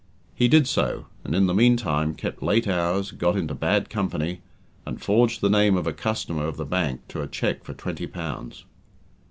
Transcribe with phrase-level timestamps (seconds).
[0.33, 4.41] He did so, and in the meantime kept late hours, got into bad company,
[4.83, 8.07] and forged the name of a customer of the bank to a cheque for twenty
[8.07, 8.65] pounds.